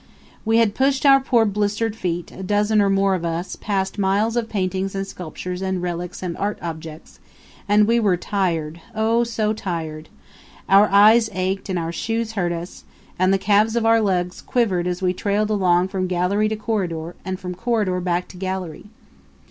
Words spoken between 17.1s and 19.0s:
and from corridor back to gallery.